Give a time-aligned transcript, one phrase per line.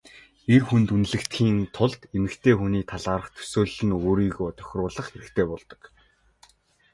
[0.53, 5.81] Эр хүнд үнэлэгдэхийн тулд эмэгтэй хүний талаарх төсөөлөлд нь өөрийгөө тохируулах хэрэгтэй болдог.